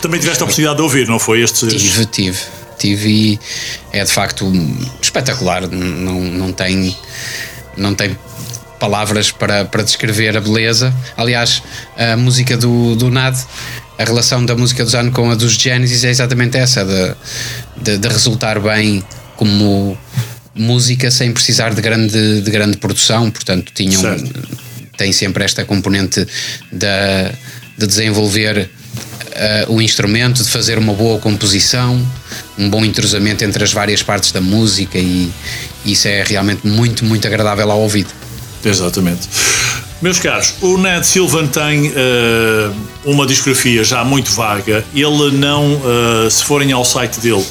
[0.00, 1.42] Também tiveste a oportunidade de ouvir, não foi?
[1.42, 3.38] Estes, tive, tive e
[3.92, 4.50] é de facto
[5.00, 5.68] espetacular.
[5.68, 6.96] Não, não tem.
[7.76, 8.16] Não tem
[8.78, 10.92] palavras para, para descrever a beleza.
[11.16, 11.62] Aliás,
[11.96, 13.38] a música do, do NAD,
[13.96, 17.14] a relação da música do Zano com a dos Genesis é exatamente essa, de,
[17.80, 19.04] de, de, resultar bem
[19.36, 19.96] como
[20.52, 24.02] música sem precisar de grande, de grande produção, portanto tinham,
[24.96, 26.26] tem sempre esta componente
[26.72, 27.32] de,
[27.78, 28.68] de desenvolver
[29.68, 32.00] uh, o instrumento, de fazer uma boa composição,
[32.58, 35.30] um bom entrosamento entre as várias partes da música e
[35.84, 38.10] isso é realmente muito, muito agradável ao ouvido.
[38.64, 39.28] Exatamente.
[40.00, 42.74] Meus caros, o Ned Silvan tem uh,
[43.04, 44.84] uma discografia já muito vaga.
[44.92, 47.44] Ele não, uh, se forem ao site dele,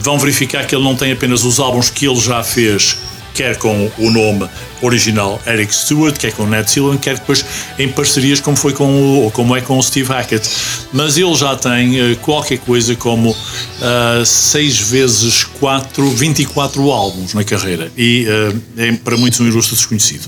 [0.00, 2.96] vão verificar que ele não tem apenas os álbuns que ele já fez
[3.38, 4.48] quer com o nome
[4.82, 7.44] original Eric Stewart, quer com Ned Silvan, quer depois
[7.78, 10.50] em parcerias como foi com o, ou como é com o Steve Hackett.
[10.92, 17.44] Mas ele já tem uh, qualquer coisa como uh, 6 vezes 4, 24 álbuns na
[17.44, 20.26] carreira e uh, é para muitos um ilustre desconhecido.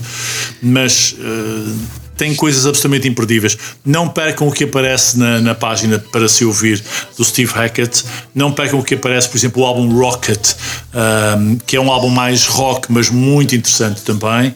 [0.61, 1.13] Mas
[2.21, 3.57] tem coisas absolutamente imperdíveis.
[3.83, 6.79] Não percam o que aparece na, na, página para se ouvir
[7.17, 8.05] do Steve Hackett.
[8.35, 10.53] Não percam o que aparece, por exemplo, o álbum Rocket,
[10.93, 14.49] um, que é um álbum mais rock, mas muito interessante também.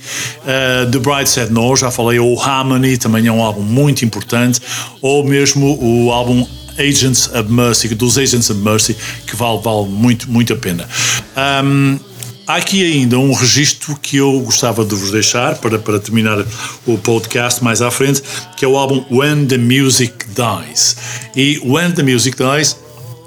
[0.43, 4.61] Uh, The Bride Said No, já falei, ou Harmony, também é um álbum muito importante.
[5.01, 6.47] Ou mesmo o álbum
[6.77, 8.95] Agents of Mercy, dos Agents of Mercy,
[9.25, 10.87] que vale, vale muito, muito a pena.
[11.63, 11.97] Um,
[12.47, 16.45] Há aqui ainda um registro que eu gostava de vos deixar para, para terminar
[16.85, 18.21] o podcast mais à frente,
[18.55, 20.95] que é o álbum When the Music Dies.
[21.35, 22.77] E When the Music Dies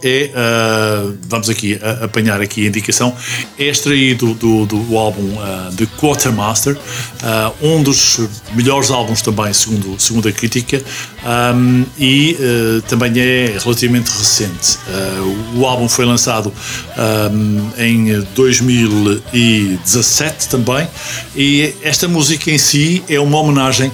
[0.02, 3.14] é, uh, vamos aqui uh, apanhar aqui a indicação,
[3.58, 6.78] é extraído do, do, do álbum uh, The Quartermaster,
[7.60, 8.20] um dos
[8.54, 10.82] melhores álbuns também, segundo, segundo a crítica,
[11.24, 12.36] um, e
[12.88, 14.78] também é relativamente recente.
[15.54, 16.52] o álbum foi lançado
[17.32, 20.86] um, em 2017 também,
[21.34, 23.90] e esta música em si é uma homenagem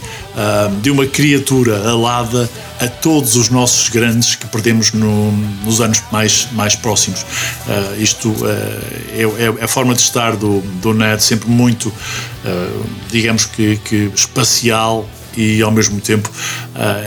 [0.82, 2.50] de uma criatura alada
[2.80, 5.32] a todos os nossos grandes que perdemos no,
[5.64, 7.22] nos anos mais, mais próximos.
[7.22, 8.44] Uh, isto uh,
[9.12, 14.10] é, é, a forma de estar do, do Ned sempre muito, uh, digamos que, que
[14.14, 16.30] espacial e ao mesmo tempo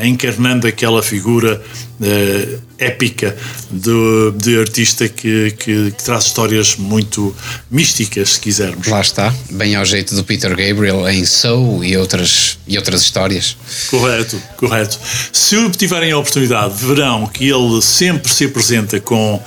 [0.03, 1.61] encarnando aquela figura
[1.99, 3.35] uh, épica
[3.71, 7.35] de, de artista que, que, que, traz histórias muito
[7.69, 8.87] místicas, se quisermos.
[8.87, 13.57] Lá está, bem ao jeito do Peter Gabriel em Soul e outras, e outras histórias.
[13.89, 14.99] Correto, correto.
[15.31, 19.41] Se tiverem a oportunidade, verão que ele sempre se apresenta com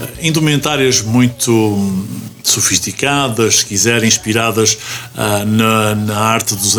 [0.00, 2.06] eh, indumentárias muito
[2.46, 4.78] sofisticadas, se quiser, inspiradas
[5.14, 6.76] uh, na, na, arte, dos,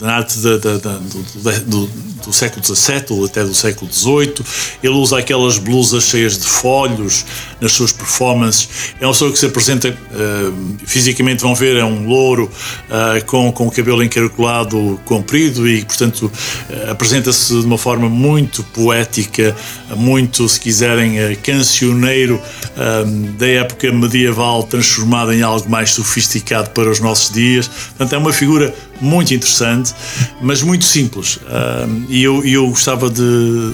[0.00, 1.86] na arte da, da, da, do, do,
[2.26, 4.34] do século XVII ou até do século XVIII.
[4.82, 7.26] Ele usa aquelas blusas cheias de folhos
[7.60, 8.68] nas suas performances.
[9.00, 12.50] É uma pessoa que se apresenta uh, fisicamente, vão ver, é um louro
[12.88, 16.32] uh, com, com o cabelo encaracolado comprido e, portanto,
[16.70, 19.54] uh, apresenta-se de uma forma muito poética,
[19.94, 22.40] muito, se quiserem, cancioneiro
[23.38, 27.68] da época medieval, transformada em algo mais sofisticado para os nossos dias.
[27.68, 29.94] Portanto, é uma figura muito interessante,
[30.40, 31.38] mas muito simples.
[32.08, 33.72] e eu, eu gostava de,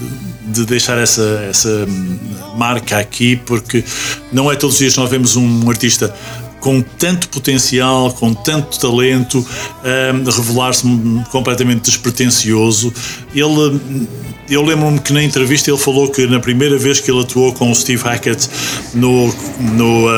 [0.48, 1.86] de deixar essa, essa
[2.56, 3.84] marca aqui, porque
[4.32, 6.14] não é todos os dias que nós vemos um artista
[6.62, 9.44] com tanto potencial, com tanto talento,
[10.24, 10.86] revelar-se
[11.30, 12.94] completamente despretensioso.
[13.34, 13.80] Ele,
[14.48, 17.70] eu lembro-me que na entrevista ele falou que na primeira vez que ele atuou com
[17.70, 18.48] o Steve Hackett
[18.94, 19.26] no,
[19.58, 20.08] no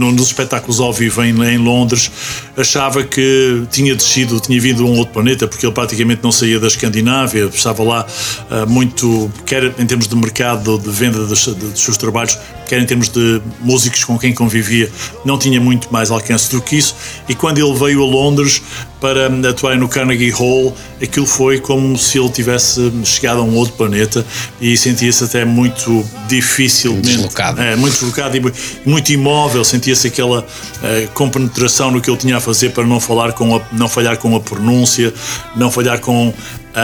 [0.00, 2.10] nos espetáculos ao vivo em, em, Londres,
[2.56, 6.58] achava que tinha descido, tinha vindo de um outro planeta, porque ele praticamente não saía
[6.58, 8.06] da Escandinávia, estava lá
[8.50, 12.86] uh, muito, quer em termos de mercado, de venda dos, dos, seus trabalhos, quer em
[12.86, 14.90] termos de músicos com quem convivia,
[15.24, 16.94] não tinha muito mais alcance do que isso.
[17.28, 18.62] E quando ele veio a Londres
[19.00, 23.74] para atuar no Carnegie Hall, aquilo foi como se ele tivesse chegado a um outro
[23.74, 24.24] planeta
[24.60, 27.60] e sentia-se até muito difícil, deslocado.
[27.60, 28.52] É, muito deslocado e
[28.84, 33.32] muito imóvel, sentia-se aquela uh, compenetração no que ele tinha a fazer para não falar
[33.32, 35.12] com a, não falhar com a pronúncia,
[35.56, 36.32] não falhar com
[36.74, 36.80] a,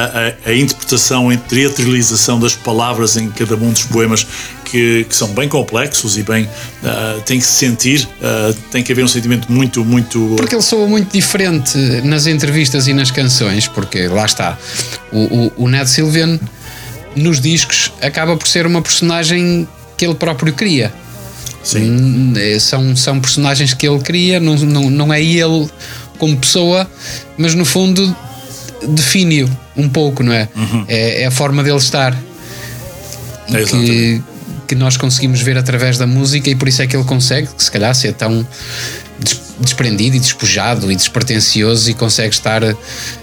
[0.48, 4.26] a, a, interpretação e teatralização das palavras em cada um dos poemas
[4.64, 8.92] que, que são bem complexos e bem uh, tem que se sentir, uh, tem que
[8.92, 10.34] haver um sentimento muito, muito.
[10.36, 14.58] Porque ele soa muito diferente nas entrevistas e nas canções, porque lá está,
[15.12, 16.38] o, o, o Ned Sylvian
[17.14, 19.66] nos discos acaba por ser uma personagem
[19.96, 20.92] que ele próprio cria.
[21.62, 21.90] Sim.
[21.90, 25.68] Hum, é, são, são personagens que ele cria, não, não, não é ele
[26.18, 26.88] como pessoa,
[27.36, 28.14] mas no fundo
[28.88, 30.48] define-o um pouco, não é?
[30.54, 30.84] Uhum.
[30.88, 31.22] é?
[31.22, 32.16] É, a forma dele estar.
[33.52, 34.22] É que,
[34.66, 37.70] que nós conseguimos ver através da música e por isso é que ele consegue, se
[37.70, 38.46] calhar, ser tão
[39.60, 42.62] desprendido e despojado e despretensioso e consegue estar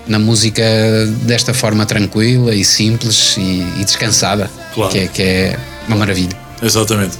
[0.07, 0.63] na música
[1.21, 4.91] desta forma tranquila e simples e, e descansada, claro.
[4.91, 6.42] que, é, que é uma maravilha.
[6.61, 7.17] Exatamente.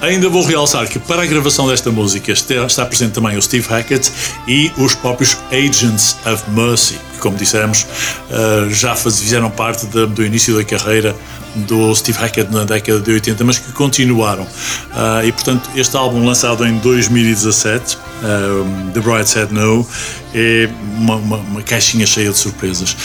[0.00, 4.10] Ainda vou realçar que para a gravação desta música está presente também o Steve Hackett
[4.48, 7.86] e os próprios Agents of Mercy, que, como dissemos,
[8.30, 11.14] eh, já fizeram parte do início da carreira
[11.54, 14.44] do Steve Hackett na década de 80, mas que continuaram.
[14.44, 19.86] Uh, e portanto, este álbum lançado em 2017, uh, The Bride Said No,
[20.34, 22.96] é uma, uma, uma caixinha cheia de surpresas.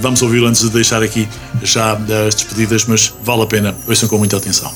[0.00, 1.28] Vamos ouvi-lo antes de deixar aqui
[1.62, 1.94] já
[2.28, 4.72] as despedidas, mas vale a pena, ouçam com muita atenção.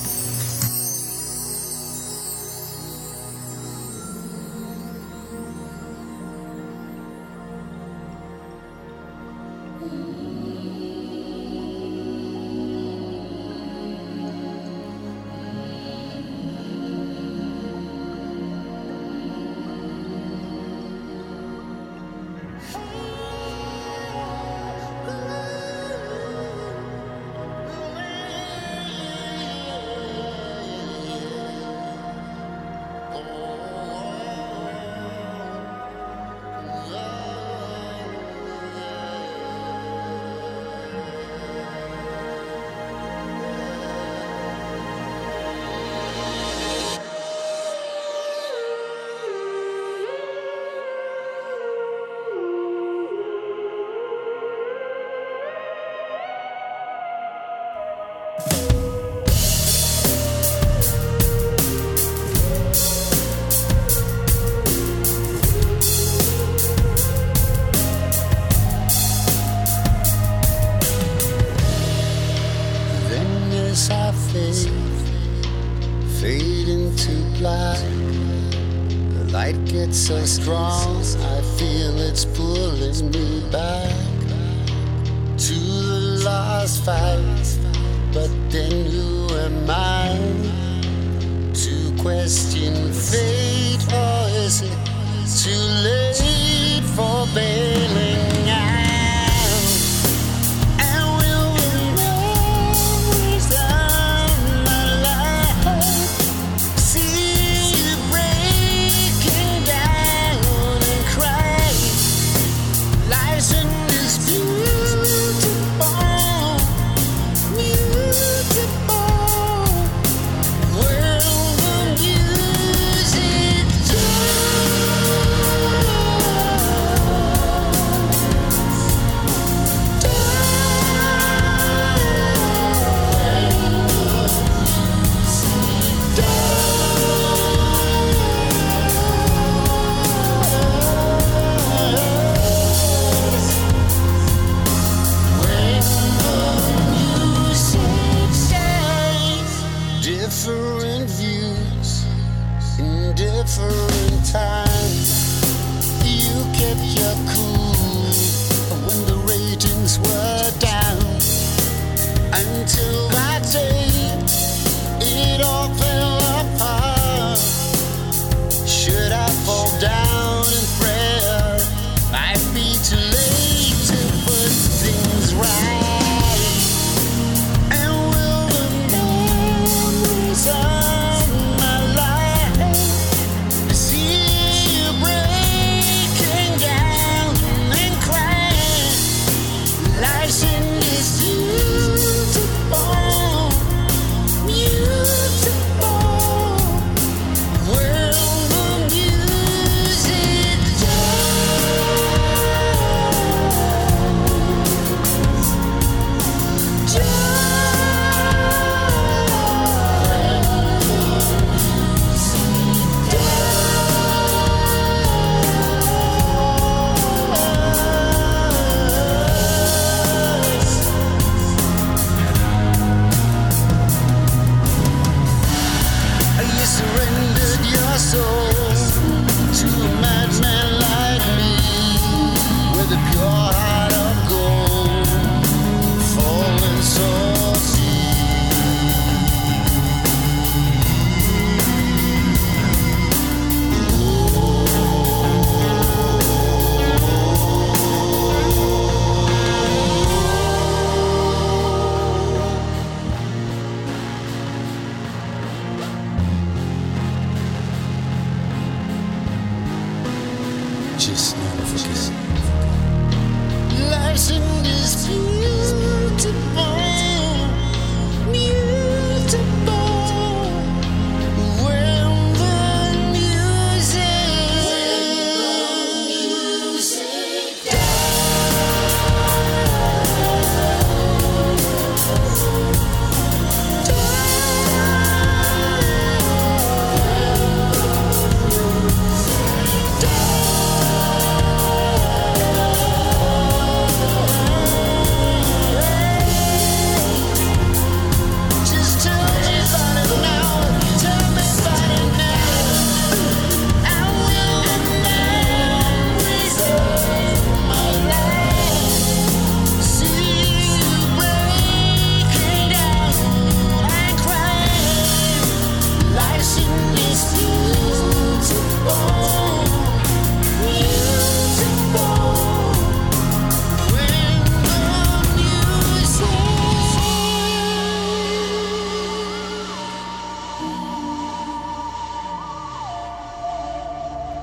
[80.45, 80.84] strong.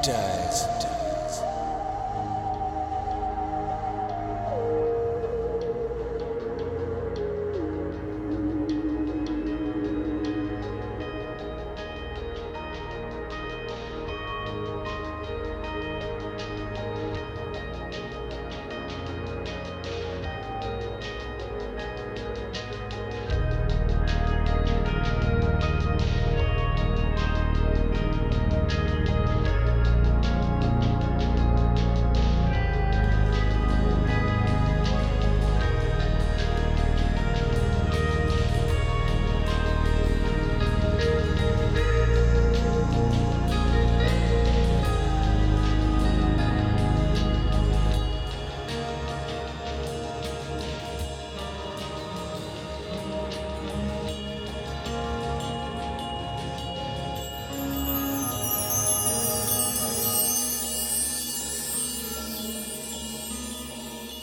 [0.02, 0.91] Dies.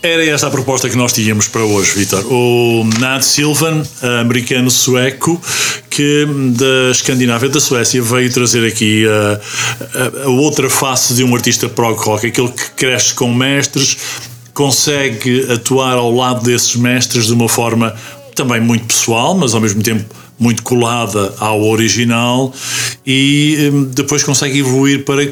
[0.09, 2.25] Era essa a proposta que nós tínhamos para hoje, Vitor.
[2.33, 3.83] O Nad Silvan,
[4.21, 5.39] americano-sueco,
[5.91, 9.41] que da Escandinávia, da Suécia, veio trazer aqui a,
[10.23, 13.99] a- a outra face de um artista prog rock, aquele que cresce com mestres,
[14.55, 17.95] consegue atuar ao lado desses mestres de uma forma
[18.35, 20.05] também muito pessoal, mas ao mesmo tempo
[20.39, 22.51] muito colada ao original
[23.07, 25.27] e hum, depois consegue evoluir para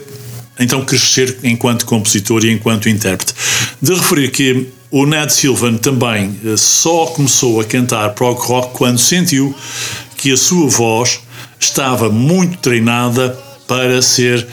[0.59, 3.33] então crescer enquanto compositor e enquanto intérprete.
[3.81, 8.99] De referir que o Ned Silvan também eh, só começou a cantar prog rock quando
[8.99, 9.55] sentiu
[10.17, 11.21] que a sua voz
[11.59, 14.47] estava muito treinada para ser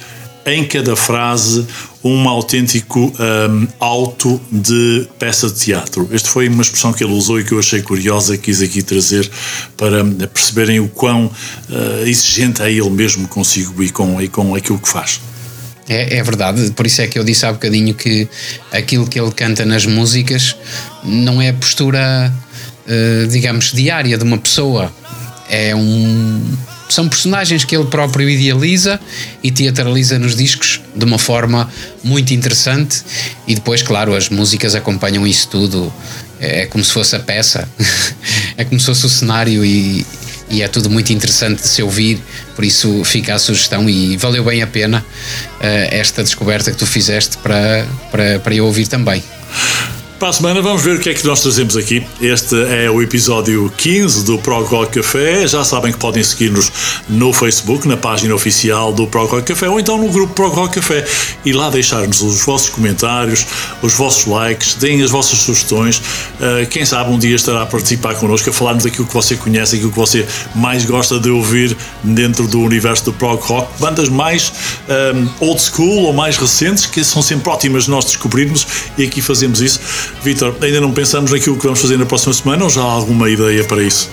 [0.45, 1.65] em cada frase
[2.03, 6.09] um autêntico hum, alto de peça de teatro.
[6.11, 9.29] Esta foi uma expressão que ele usou e que eu achei curiosa, quis aqui trazer
[9.77, 11.31] para perceberem o quão
[11.71, 15.21] eh, exigente é ele mesmo consigo e com, e com aquilo que faz.
[15.87, 18.27] É, é verdade, por isso é que eu disse há bocadinho que
[18.71, 20.55] aquilo que ele canta nas músicas
[21.03, 22.33] não é a postura,
[22.87, 24.91] eh, digamos, diária de uma pessoa.
[25.49, 26.41] É um.
[26.89, 28.99] São personagens que ele próprio idealiza
[29.41, 31.69] e teatraliza nos discos de uma forma
[32.03, 33.01] muito interessante.
[33.47, 35.91] E depois, claro, as músicas acompanham isso tudo.
[36.39, 37.67] É como se fosse a peça,
[38.57, 40.05] é como se fosse o cenário e,
[40.53, 42.21] e é tudo muito interessante de se ouvir,
[42.55, 45.03] por isso fica a sugestão e valeu bem a pena
[45.59, 49.23] eh, esta descoberta que tu fizeste para, para, para eu ouvir também.
[50.23, 52.01] Para a semana vamos ver o que é que nós trazemos aqui.
[52.21, 55.45] Este é o episódio 15 do Prog Rock Café.
[55.45, 56.71] Já sabem que podem seguir-nos
[57.09, 60.75] no Facebook, na página oficial do Prog Rock Café ou então no grupo Prog Rock
[60.75, 61.05] Café
[61.43, 63.45] e lá deixar-nos os vossos comentários,
[63.81, 65.97] os vossos likes, deem as vossas sugestões.
[65.97, 69.75] Uh, quem sabe um dia estará a participar connosco, a falarmos daquilo que você conhece,
[69.75, 73.77] aquilo que você mais gosta de ouvir dentro do universo do Prog Rock.
[73.77, 74.53] Bandas mais
[74.87, 78.65] um, old school ou mais recentes que são sempre ótimas de nós descobrirmos
[78.97, 79.81] e aqui fazemos isso.
[80.21, 83.29] Vitor, ainda não pensamos naquilo que vamos fazer na próxima semana ou já há alguma
[83.29, 84.09] ideia para isso?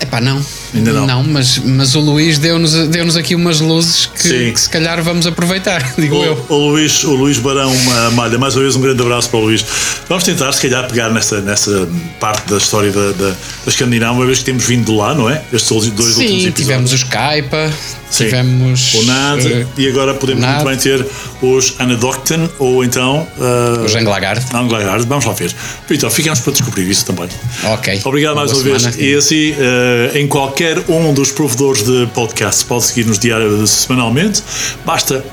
[0.00, 0.44] Epá, não.
[0.74, 1.24] Ainda não.
[1.24, 5.92] mas, mas o Luís deu-nos deu aqui umas luzes que, que se calhar vamos aproveitar,
[5.96, 6.44] digo eu.
[6.48, 9.38] O, o Luís, o Luís Barão uh, Malha, mais uma vez um grande abraço para
[9.38, 9.64] o Luís.
[10.08, 11.88] Vamos tentar, se calhar, pegar nessa, nessa
[12.20, 13.34] parte da história da, da, da
[13.66, 15.42] Escandinávia, uma vez que temos vindo de lá, não é?
[15.52, 16.54] Estes dois últimos Sim, episódios.
[16.54, 17.72] tivemos os Caipa,
[18.10, 18.24] Sim.
[18.24, 21.06] tivemos o NAD eh, e agora podemos muito bem ter
[21.42, 24.44] os Anadocton ou então uh, os Anglagard.
[24.54, 25.06] Anglagard.
[25.06, 25.54] Vamos lá ver.
[25.88, 27.28] Vitor, ficamos para descobrir isso também.
[27.64, 28.00] Ok.
[28.04, 28.96] Obrigado mais Boa uma vez.
[28.96, 30.57] E assim, eh, em qualquer
[30.88, 34.42] um dos provedores de podcast, pode seguir-nos diário, semanalmente.
[34.84, 35.24] Basta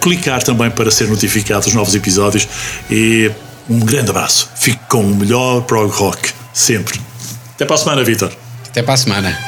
[0.00, 2.48] clicar também para ser notificado dos novos episódios.
[2.90, 3.30] E
[3.68, 4.50] um grande abraço.
[4.56, 7.00] Fique com o melhor prog rock, sempre.
[7.54, 8.32] Até para a semana, Vitor.
[8.68, 9.38] Até para a semana.